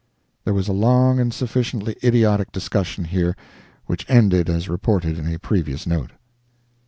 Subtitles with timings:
[0.45, 3.35] [There was a long and sufficiently idiotic discussion here,
[3.85, 6.13] which ended as reported in a previous note.